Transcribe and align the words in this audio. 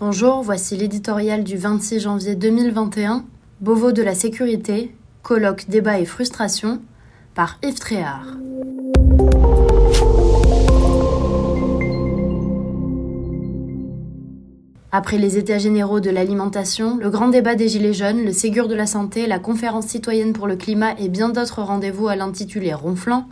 Bonjour, 0.00 0.42
voici 0.42 0.76
l'éditorial 0.76 1.42
du 1.42 1.56
26 1.56 1.98
janvier 1.98 2.36
2021, 2.36 3.24
Beauvau 3.60 3.90
de 3.90 4.04
la 4.04 4.14
sécurité, 4.14 4.94
colloque, 5.24 5.68
débat 5.68 5.98
et 5.98 6.04
frustration, 6.04 6.80
par 7.34 7.58
Yves 7.64 7.80
Tréhard. 7.80 8.28
Après 14.92 15.18
les 15.18 15.36
états 15.36 15.58
généraux 15.58 15.98
de 15.98 16.10
l'alimentation, 16.10 16.96
le 16.98 17.10
grand 17.10 17.26
débat 17.26 17.56
des 17.56 17.66
Gilets 17.66 17.92
jaunes, 17.92 18.24
le 18.24 18.30
Ségur 18.30 18.68
de 18.68 18.76
la 18.76 18.86
santé, 18.86 19.26
la 19.26 19.40
conférence 19.40 19.86
citoyenne 19.86 20.32
pour 20.32 20.46
le 20.46 20.54
climat 20.54 20.94
et 21.00 21.08
bien 21.08 21.28
d'autres 21.28 21.62
rendez-vous 21.62 22.06
à 22.06 22.14
l'intitulé 22.14 22.72
ronflant, 22.72 23.26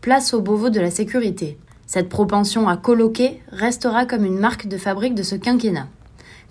place 0.00 0.34
au 0.34 0.40
Beauvau 0.40 0.70
de 0.70 0.78
la 0.78 0.92
sécurité. 0.92 1.58
Cette 1.88 2.08
propension 2.08 2.68
à 2.68 2.76
colloquer 2.76 3.42
restera 3.48 4.06
comme 4.06 4.24
une 4.24 4.38
marque 4.38 4.68
de 4.68 4.76
fabrique 4.76 5.16
de 5.16 5.24
ce 5.24 5.34
quinquennat. 5.34 5.88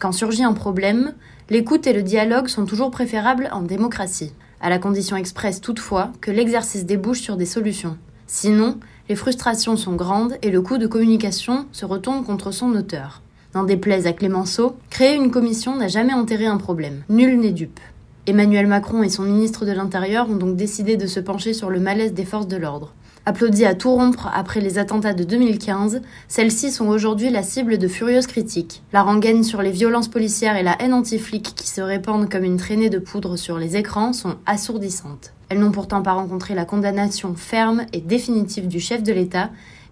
Quand 0.01 0.11
surgit 0.11 0.43
un 0.43 0.53
problème, 0.53 1.13
l'écoute 1.51 1.85
et 1.85 1.93
le 1.93 2.01
dialogue 2.01 2.47
sont 2.47 2.65
toujours 2.65 2.89
préférables 2.89 3.49
en 3.51 3.61
démocratie, 3.61 4.33
à 4.59 4.71
la 4.71 4.79
condition 4.79 5.15
expresse 5.15 5.61
toutefois 5.61 6.11
que 6.21 6.31
l'exercice 6.31 6.87
débouche 6.87 7.21
sur 7.21 7.37
des 7.37 7.45
solutions. 7.45 7.97
Sinon, 8.25 8.79
les 9.09 9.15
frustrations 9.15 9.77
sont 9.77 9.93
grandes 9.93 10.37
et 10.41 10.49
le 10.49 10.59
coût 10.63 10.79
de 10.79 10.87
communication 10.87 11.67
se 11.71 11.85
retourne 11.85 12.23
contre 12.23 12.51
son 12.51 12.73
auteur. 12.73 13.21
N'en 13.53 13.63
déplaise 13.63 14.07
à 14.07 14.13
Clémenceau, 14.13 14.75
créer 14.89 15.15
une 15.15 15.29
commission 15.29 15.75
n'a 15.75 15.87
jamais 15.87 16.13
enterré 16.13 16.47
un 16.47 16.57
problème. 16.57 17.03
Nul 17.07 17.39
n'est 17.39 17.51
dupe. 17.51 17.79
Emmanuel 18.25 18.65
Macron 18.65 19.03
et 19.03 19.09
son 19.09 19.21
ministre 19.21 19.67
de 19.67 19.71
l'Intérieur 19.71 20.27
ont 20.31 20.35
donc 20.35 20.55
décidé 20.55 20.97
de 20.97 21.05
se 21.05 21.19
pencher 21.19 21.53
sur 21.53 21.69
le 21.69 21.79
malaise 21.79 22.13
des 22.13 22.25
forces 22.25 22.47
de 22.47 22.57
l'ordre. 22.57 22.95
Applaudie 23.27 23.65
à 23.65 23.75
tout 23.75 23.93
rompre 23.93 24.31
après 24.33 24.61
les 24.61 24.79
attentats 24.79 25.13
de 25.13 25.23
2015, 25.23 26.01
celles-ci 26.27 26.71
sont 26.71 26.87
aujourd'hui 26.87 27.29
la 27.29 27.43
cible 27.43 27.77
de 27.77 27.87
furieuses 27.87 28.25
critiques. 28.25 28.81
La 28.93 29.03
rengaine 29.03 29.43
sur 29.43 29.61
les 29.61 29.69
violences 29.69 30.07
policières 30.07 30.57
et 30.57 30.63
la 30.63 30.75
haine 30.81 30.93
anti-flic 30.93 31.53
qui 31.55 31.67
se 31.67 31.81
répandent 31.81 32.31
comme 32.31 32.43
une 32.43 32.57
traînée 32.57 32.89
de 32.89 32.97
poudre 32.97 33.37
sur 33.37 33.59
les 33.59 33.77
écrans 33.77 34.13
sont 34.13 34.37
assourdissantes. 34.47 35.33
Elles 35.49 35.59
n'ont 35.59 35.71
pourtant 35.71 36.01
pas 36.01 36.13
rencontré 36.13 36.55
la 36.55 36.65
condamnation 36.65 37.35
ferme 37.35 37.85
et 37.93 38.01
définitive 38.01 38.67
du 38.67 38.79
chef 38.79 39.03
de 39.03 39.13
l'État, 39.13 39.51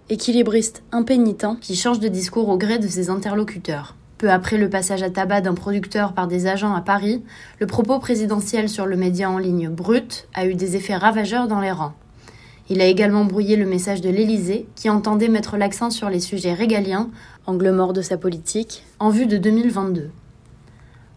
équilibriste 0.10 0.82
impénitent 0.92 1.60
qui 1.62 1.76
change 1.76 2.00
de 2.00 2.08
discours 2.08 2.50
au 2.50 2.58
gré 2.58 2.80
de 2.80 2.88
ses 2.88 3.12
interlocuteurs. 3.12 3.96
Peu 4.18 4.32
après 4.32 4.58
le 4.58 4.72
passage 4.72 5.04
à 5.04 5.12
tabac 5.12 5.42
d'un 5.42 5.54
producteur 5.54 6.14
par 6.14 6.28
des 6.28 6.48
agents 6.48 6.74
à 6.74 6.82
Paris, 6.82 7.22
le 7.60 7.68
propos 7.68 8.00
présidentiel 8.00 8.70
sur 8.70 8.88
le 8.88 8.98
média 8.98 9.30
en 9.30 9.38
ligne 9.38 9.70
Brut 9.70 10.28
a 10.34 10.48
eu 10.48 10.56
des 10.56 10.76
effets 10.76 10.98
ravageurs 10.98 11.48
dans 11.48 11.60
les 11.60 11.72
rangs. 11.72 11.94
Il 12.72 12.82
a 12.82 12.86
également 12.86 13.26
brouillé 13.26 13.56
le 13.56 13.66
message 13.66 14.00
de 14.02 14.10
l'Élysée, 14.10 14.68
qui 14.76 14.92
entendait 14.92 15.28
mettre 15.28 15.58
l'accent 15.58 15.90
sur 15.90 16.08
les 16.10 16.20
sujets 16.20 16.54
régaliens, 16.54 17.10
angle 17.48 17.72
mort 17.72 17.94
de 17.94 18.04
sa 18.04 18.16
politique, 18.16 18.84
en 19.00 19.10
vue 19.10 19.26
de 19.26 19.38
2022. 19.38 20.12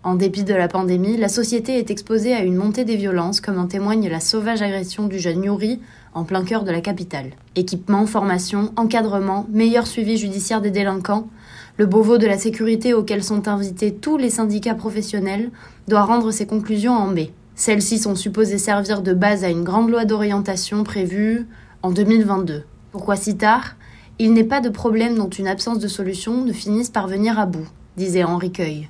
En 0.03 0.15
dépit 0.15 0.45
de 0.45 0.55
la 0.55 0.67
pandémie, 0.67 1.19
la 1.19 1.29
société 1.29 1.79
est 1.79 1.91
exposée 1.91 2.33
à 2.33 2.43
une 2.43 2.57
montée 2.57 2.87
des 2.87 2.97
violences, 2.97 3.43
comme 3.43 3.59
en 3.59 3.67
témoigne 3.67 4.09
la 4.09 4.19
sauvage 4.19 4.63
agression 4.63 5.07
du 5.07 5.19
jeune 5.19 5.45
Yuri 5.45 5.79
en 6.15 6.25
plein 6.25 6.43
cœur 6.43 6.65
de 6.65 6.73
la 6.73 6.81
capitale. 6.81 7.33
Équipement, 7.55 8.07
formation, 8.07 8.73
encadrement, 8.77 9.47
meilleur 9.53 9.87
suivi 9.87 10.17
judiciaire 10.17 10.63
des 10.63 10.71
délinquants, 10.71 11.29
le 11.77 11.85
Beauvau 11.85 12.17
de 12.17 12.27
la 12.27 12.39
sécurité 12.39 12.95
auquel 12.95 13.23
sont 13.23 13.47
invités 13.47 13.95
tous 13.95 14.17
les 14.17 14.31
syndicats 14.31 14.75
professionnels 14.75 15.51
doit 15.87 16.03
rendre 16.03 16.31
ses 16.31 16.47
conclusions 16.47 16.95
en 16.95 17.07
mai. 17.07 17.31
Celles-ci 17.55 17.99
sont 17.99 18.15
supposées 18.15 18.59
servir 18.59 19.03
de 19.03 19.13
base 19.13 19.45
à 19.45 19.51
une 19.51 19.65
grande 19.65 19.91
loi 19.91 20.05
d'orientation 20.05 20.85
prévue 20.85 21.47
en 21.83 21.91
2022. 21.91 22.65
Pourquoi 22.93 23.17
si 23.17 23.37
tard? 23.37 23.77
Il 24.19 24.33
n'est 24.33 24.45
pas 24.45 24.61
de 24.61 24.69
problème 24.69 25.17
dont 25.17 25.29
une 25.29 25.49
absence 25.49 25.79
de 25.79 25.89
solution 25.89 26.45
ne 26.45 26.53
finisse 26.53 26.91
par 26.91 27.09
venir 27.09 27.39
à 27.39 27.47
bout, 27.47 27.69
disait 27.97 28.25
Henri 28.25 28.53
Cueil. 28.53 28.89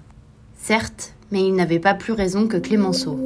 Certes, 0.59 1.15
mais 1.31 1.45
il 1.45 1.55
n'avait 1.55 1.79
pas 1.79 1.95
plus 1.95 2.13
raison 2.13 2.47
que 2.47 2.57
Clémenceau. 2.57 3.25